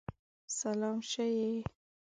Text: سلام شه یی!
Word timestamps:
سلام 0.59 0.99
شه 1.09 1.25
یی! 1.37 1.63